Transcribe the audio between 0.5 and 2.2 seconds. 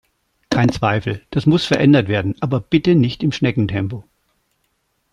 Zweifel, das muss verändert